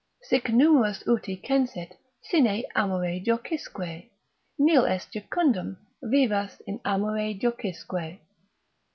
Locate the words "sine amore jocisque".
2.23-4.09